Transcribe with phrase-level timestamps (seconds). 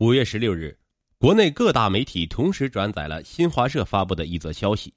[0.00, 0.74] 五月十六日，
[1.18, 4.94] 国内各大媒体同时转载了新华社发布的一则消息：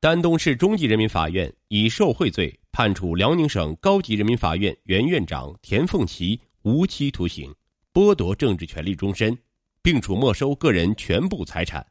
[0.00, 7.54] 丹东市中级人民法院以受贿罪判处辽宁省高级人民法院原院长田凤琪无期徒刑，
[7.92, 9.36] 剥夺政治权利终身，
[9.82, 11.86] 并处没收个人全部财产。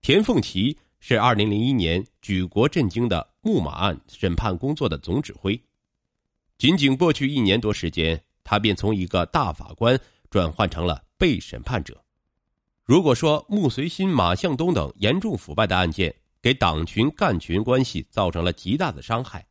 [0.00, 5.62] 田凤琪是二零零一年举国震惊的木马案审判工作的总指挥，
[6.58, 9.96] 仅仅过去一年多时间，他便从一个大法官。
[10.30, 12.02] 转换成了被审判者。
[12.84, 19.46] 如果说穆随新、马向东等严重腐败的案件给党群干群关系造成了极大的伤害，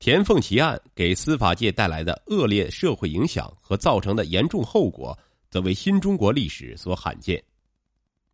[0.00, 5.16] 田凤琪案给司法界带来的恶劣社会影响和造成的严重后果，
[5.50, 7.42] 则为新中国历史所罕见。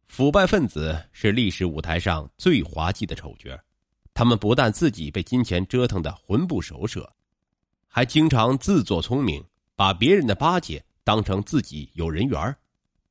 [0.07, 3.59] 腐败分子是历史舞台上最滑稽的丑角，
[4.12, 7.10] 他们不但自己被金钱折腾的魂不守舍，
[7.88, 9.43] 还经常自作聪明，
[9.74, 10.84] 把别人的巴结。
[11.05, 12.57] 当成自己有人缘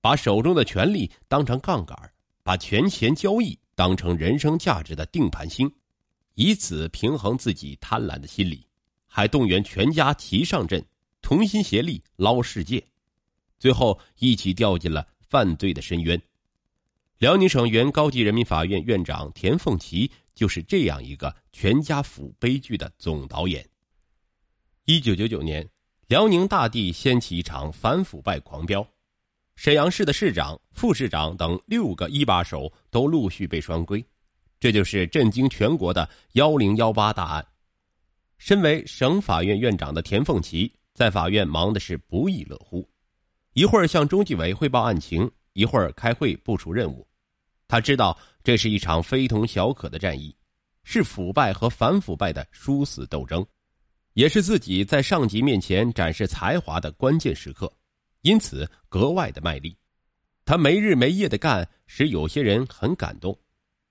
[0.02, 1.96] 把手中的权力当成杠杆
[2.42, 5.72] 把权钱交易当成人生价值的定盘星，
[6.34, 8.68] 以此平衡自己贪婪的心理，
[9.08, 10.84] 还动员全家齐上阵，
[11.22, 12.84] 同心协力捞世界，
[13.60, 16.22] 最后一起掉进了犯罪的深渊。
[17.20, 23.66] 辽宁省原高级人民法院院长田凤琪就是这样一个全家福悲剧的总导演。
[24.86, 25.66] 一九九九年。
[26.08, 28.86] 辽宁大地掀起一场反腐败狂飙，
[29.56, 34.04] 沈阳市的市长、副市长等六个一把手都陆续被双规，
[34.60, 37.46] 这就是震惊全国的“幺零幺八”大案。
[38.38, 42.88] 身为省法院院长的田凤琪在法院忙的是不亦乐乎，
[43.54, 47.08] 一会儿向中纪委汇报案情，一会儿开会部署任务。
[47.66, 50.36] 他知道这是一场非同小可的战役，
[50.84, 53.46] 是腐败和反腐败的殊死斗争。
[54.14, 57.72] 也是自己在上级面前展示才华的关键时刻，
[58.22, 59.76] 因此格外的卖力。
[60.46, 63.38] 他没日没夜的干，使有些人很感动。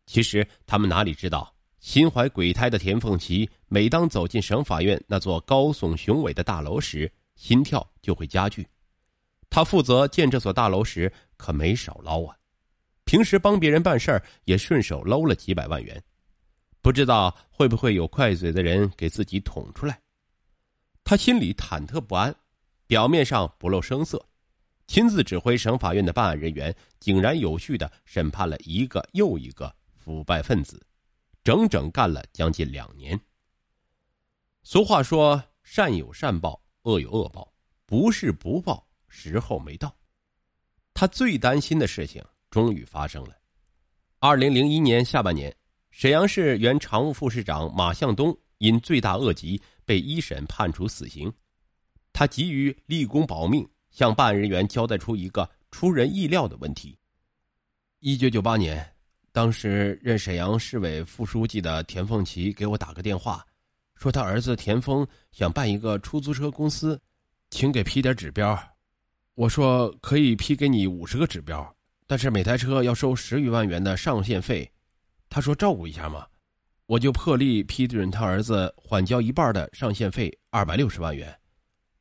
[0.06, 8.66] 其实他们哪里知道，心怀鬼胎的田凤琪，每当走进省法院那座高耸雄伟的大楼时，心跳就会加剧。
[9.48, 12.36] 他负责建这所大楼时，可没少捞啊。
[13.04, 16.00] 平时帮别人办事儿，也顺手捞了几百万元。
[16.80, 19.98] 不知道会不会有快嘴的人给自己捅出来。
[21.04, 22.34] 他心里忐忑不安，
[22.86, 24.24] 表面上不露声色，
[24.86, 30.80] 亲自指挥省法院的办案人员，井然有序的审判了一个又一个腐败分子，
[31.42, 33.18] 整整干了将近两年。
[34.62, 37.52] 俗话说：“善有善报，恶有恶报，
[37.84, 39.94] 不是不报，时候没到。”
[40.94, 43.36] 他最担心的事情终于发生了。
[44.20, 45.54] 二零零一年下半年，
[45.90, 49.60] 沈阳市原常务副市长马向东因罪大恶极。
[49.92, 51.30] 被一审判处死刑，
[52.14, 56.98] 他急于立功保命，向办案人员交代出一个出人意料的问题：
[57.98, 58.90] 一九九八年，
[59.32, 63.46] 当时任沈阳市委副书记的田凤琪给我打个电话，
[63.94, 66.98] 说他儿子田丰想办一个出租车公司，
[67.50, 68.58] 请给批点指标。
[69.34, 71.76] 我说可以批给你五十个指标，
[72.06, 74.72] 但是每台车要收十余万元的上线费。
[75.28, 76.26] 他说照顾一下嘛。
[76.92, 81.34] 我就破例批准他儿子缓交一半的上线费二百六十万元，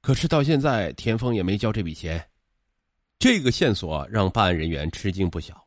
[0.01, 2.21] 可是到现在田丰也没交这笔钱。
[3.17, 5.65] 这个线索让办案人员吃惊不小，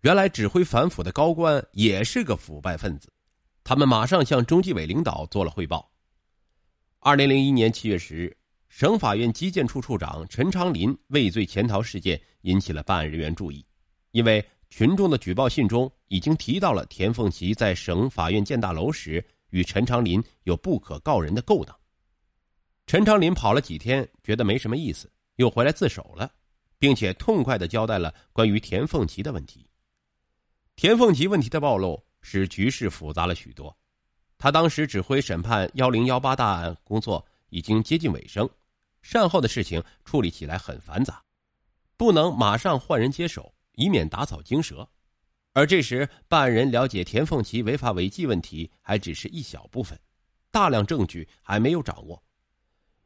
[0.00, 3.12] 原来指挥反腐的高官也是个腐败分子。
[3.62, 5.92] 他们马上向中纪委领导做了汇报。
[7.00, 8.34] 二零零一年七月十日，
[8.70, 13.62] 省法院基建处处长陈长林畏罪潜逃事件引起了办案人员注意，
[14.12, 14.42] 因为。
[14.72, 21.78] 群众的举报信中已经提到了田凤琪在省法院建大楼时与陈长林有不可告人的勾当。
[22.86, 26.32] 陈长林跑了几天，觉得没什么意思，又回来自首了，
[26.78, 29.68] 并且痛快的交代了关于田凤琪的问题。
[30.74, 33.76] 田凤琪问题的暴露使局势复杂了许多。
[34.38, 38.48] 他当时指挥审判幺零幺八大案工作已经接近尾声，
[39.02, 41.22] 善后的事情处理起来很繁杂，
[41.98, 43.52] 不能马上换人接手。
[43.74, 44.88] 以免打草惊蛇，
[45.52, 49.98] 而这时办案人了解田凤琪违法违纪问题还只是一小部分，
[50.50, 52.22] 大量证据还没有掌握。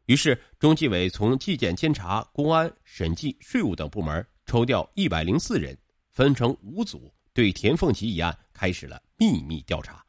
[0.06, 5.76] 于是中纪委从纪检监察、公安、审计、税务等部门抽调一百零四人，
[6.10, 10.04] 分成五组，对田凤琪一案开始了秘密调查。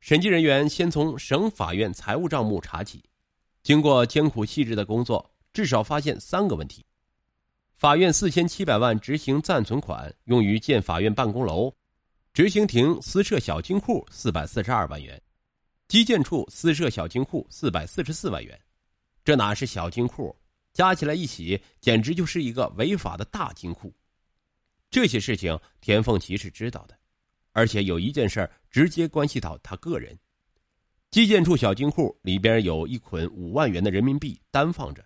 [0.00, 3.02] 审计人员先从省法院财务账目查起，
[3.62, 6.84] 经过艰苦细致的工作，至少发现三个问题。
[7.80, 11.74] 法院四千七百万执行暂存款用于建法院办公楼，
[12.34, 15.18] 执行庭私设小金库四百四十二万元，
[15.88, 18.60] 基建处私设小金库四百四十四万元，
[19.24, 20.36] 这哪是小金库？
[20.74, 23.90] 加起来一起，简直就是一个违法的大金库。
[24.90, 26.94] 这些事情田凤琪是知道的，
[27.52, 30.14] 而且有一件事直接关系到他个人。
[31.10, 35.02] 基建处小金库里边有一捆五万元的人民币单放着，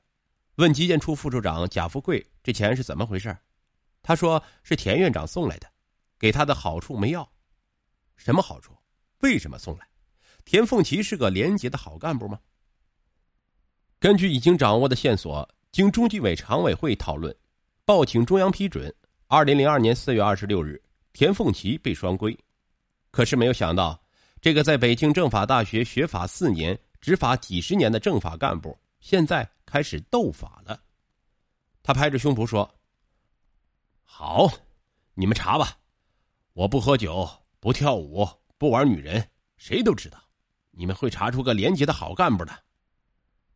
[0.56, 3.36] 问基建处副处长贾富贵这钱是怎么回事？
[4.02, 5.66] 他说是田院长送来的，
[6.18, 7.28] 给他的好处没要。
[8.16, 8.72] 什么好处？
[9.20, 9.86] 为什么送来？
[10.44, 12.38] 田凤琪是个廉洁的好干部吗？
[13.98, 17.34] 根据已经掌握的线索，经中纪委常委会讨论，
[17.84, 18.94] 报请中央批准，
[19.26, 20.80] 二零零二年四月二十六日，
[21.12, 22.36] 田凤琪被双规。
[23.10, 24.00] 可是没有想到。
[24.40, 30.80] 这个在北京政法大学学法四年、执法几十年的政法干部，现在开始斗法了。
[31.82, 32.72] 他拍着胸脯说
[34.06, 34.48] ：“好，
[35.14, 35.76] 你们查吧，
[36.52, 37.28] 我不喝酒，
[37.58, 38.24] 不跳舞，
[38.56, 40.22] 不玩女人，谁都知道，
[40.70, 42.56] 你们会查出个廉洁的好干部的。”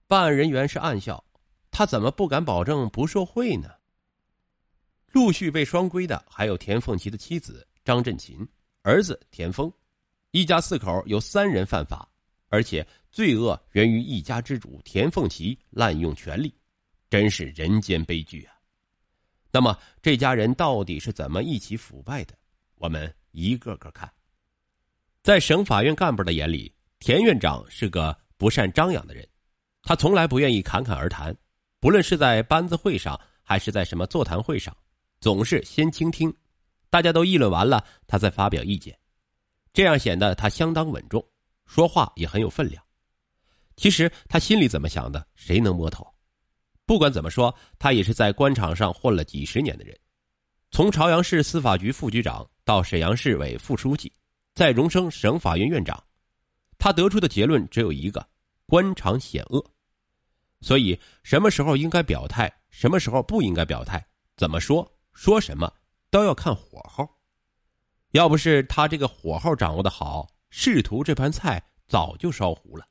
[0.08, 1.24] 办案人员是暗笑，
[1.70, 3.70] 他怎么不敢保证不受贿呢？
[5.12, 8.44] 陆续被双规的还有田凤琪的妻子张振琴，
[8.82, 9.72] 儿子田峰。
[10.32, 12.10] 一家四口有三人犯法，
[12.48, 16.54] 而且罪恶源于一家之主田凤琪滥用权力，
[17.08, 18.54] 真是人间悲剧啊！
[19.50, 22.34] 那么这家人到底是怎么一起腐败的？
[22.74, 24.10] 我们一个个看。
[25.22, 29.26] 在省法院干部的眼里，田院长是个不善张扬的人，
[29.82, 31.36] 他从来不愿意侃侃而谈，
[31.80, 34.74] 不论是在班子会上还是在什么座谈会上，
[35.20, 36.34] 总是先倾听，
[36.88, 38.96] 大家都议论完了，他再发表意见。
[39.72, 41.24] 这样显得他相当稳重，
[41.68, 42.82] 说话也很有分量。
[43.76, 46.04] 其实他心里怎么想的，谁能摸透？
[46.84, 49.96] 不管怎么说，他也是在官场上混了几十年的人，
[50.72, 54.12] 从朝阳市司法局副局长到沈阳市委副书记，
[54.54, 56.02] 再荣升省法院院长，
[56.78, 58.26] 他得出的结论只有一个：
[58.66, 59.64] 官场险恶。
[60.60, 64.04] 所以，什么时候应该表态，什么时候不应该表态，
[64.36, 65.72] 怎么说，说什么，
[66.10, 67.08] 都要看火候。
[68.12, 72.86] 要不是他这个火候掌握的好，仕途这盘菜早就烧糊了。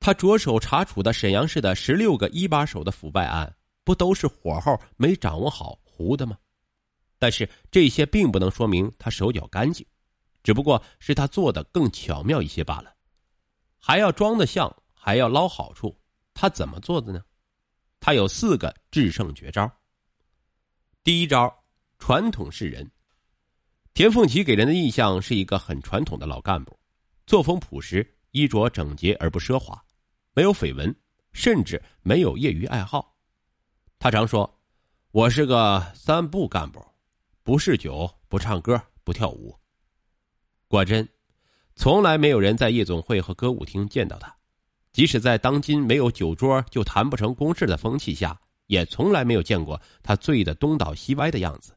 [0.00, 3.54] 他着手查处的沈阳市的十六个一把手的腐败案，
[3.84, 6.38] 不都是火候没掌握好糊的吗？
[7.18, 9.84] 但是这些并不能说明他手脚干净，
[10.44, 12.94] 只不过是他做的更巧妙一些罢了。
[13.80, 16.00] 还要装得像，还要捞好处，
[16.32, 17.20] 他怎么做的呢？
[17.98, 19.68] 他有四个制胜绝招。
[21.02, 21.52] 第一招，
[21.98, 22.88] 传统示人。
[23.98, 26.78] 田凤琪给人的印象是一个很传统的老干部，
[27.26, 29.76] 作风朴实，衣着整洁而不奢华，
[30.34, 30.94] 没有绯闻，
[31.32, 33.16] 甚至没有业余爱好。
[33.98, 34.48] 他常说
[35.10, 36.80] ：“我是个三不干部，
[37.42, 39.58] 不嗜酒，不唱歌，不跳舞。”
[40.68, 41.08] 果真，
[41.74, 44.32] 从来没有人在夜总会和歌舞厅见到他，
[44.92, 51.74] 即使在当今没有酒桌就谈不成公事的风气下，也从来没有见过他醉得东倒西歪的样子。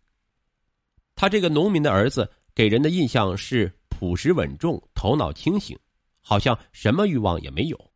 [1.21, 5.77] 他这个农民的儿子给人的印象是朴实稳重、头脑清醒，
[6.19, 7.91] 好像什么欲望也没有，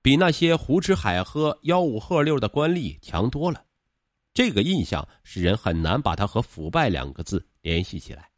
[0.00, 3.62] 比那些胡吃海喝、吆五喝六的官吏强多了。
[4.32, 8.30] 这个印象使人很难把他和腐败两个字联系起来。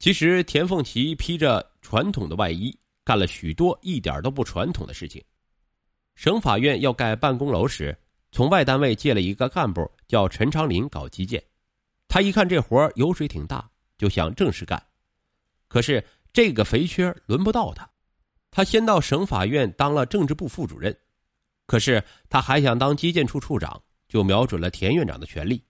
[0.00, 5.22] 其实，田凤琪披着传统的外衣，干了许多一点都不传统的事情。
[6.16, 7.96] 省法院要盖办公楼时，
[8.32, 11.40] 从外单位借了一个干部，叫陈昌林搞基建。
[12.16, 14.82] 他一看这活油水挺大，就想正式干。
[15.68, 17.86] 可是这个肥缺轮不到他，
[18.50, 20.96] 他先到省法院当了政治部副主任。
[21.66, 25.62] 可是他还想当基建处处长，就瞄准了田院长的权力。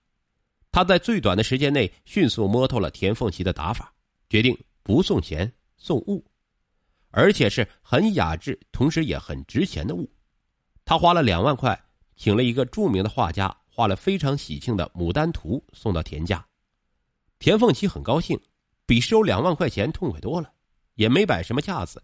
[0.70, 3.92] 他在最短的时间内迅速摸透了田凤琪的打法，
[4.30, 6.24] 决定不送钱送物，
[7.10, 10.08] 而且是很雅致，同时也很值钱的物。
[10.84, 11.76] 他花了两万块，
[12.14, 13.52] 请了一个著名的画家。
[13.76, 16.42] 画了非常喜庆的牡丹图送到田家，
[17.38, 18.40] 田凤琪很高兴，
[18.86, 20.50] 比收两万块钱痛快多了，
[20.94, 22.02] 也没摆什么架子，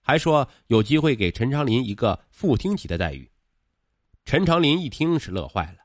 [0.00, 3.30] 还说有机会给陈长林一个副厅级的待遇。
[4.24, 5.78] 陈长林一听是乐坏了，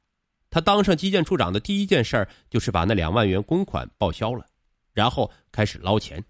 [0.50, 4.44] 他当上基建处长的第一件事就是把那两万元公款报销了，
[4.92, 6.26] 然后开始捞钱，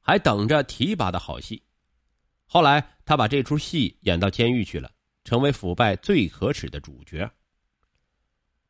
[0.00, 1.62] 还等着提拔的好戏。
[2.46, 4.90] 后来他把这出戏演到监狱去了，
[5.24, 7.30] 成为腐败最可耻的主角。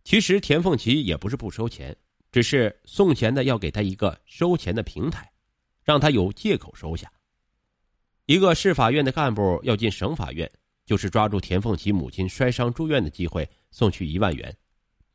[0.06, 1.94] 其实田凤琪也不是不收钱，
[2.30, 5.28] 只是送钱的要给他一个收钱的平台，
[5.82, 7.10] 让他有借口收下。
[8.26, 10.48] 一个市法院的干部要进省法院，
[10.84, 14.56] 就是抓住田凤琪母亲摔伤住院的机会，送去一万元。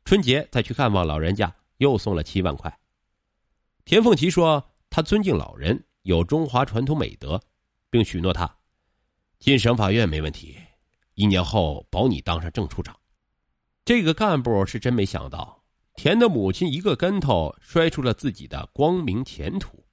[0.04, 2.78] 春节再去看望老人家，又送了七万块。
[3.86, 7.40] 田凤琪说：“他尊敬老人，有中华传统美德，
[7.88, 8.58] 并许诺他，
[9.38, 10.54] 进省法院没问题，
[11.14, 12.94] 一年后保你当上正处长。”
[13.84, 15.64] 这个干部是真没想到，
[15.96, 19.84] 田的母亲一个跟头摔出了自己的光明前途。